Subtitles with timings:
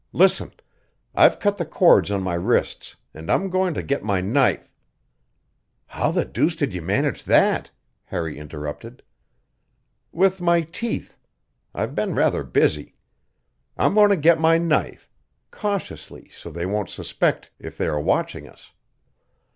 [0.13, 0.51] Listen!
[1.13, 4.73] I've cut the cords on my wrists, and I'm going to get my knife"
[5.99, 7.69] "How the deuce did you manage that?"
[8.05, 9.03] Harry interrupted.
[10.11, 11.19] "With my teeth.
[11.75, 12.95] I've been rather busy.
[13.77, 15.07] I'm going to get my knife
[15.51, 18.71] cautiously, so they won't suspect if they are watching us.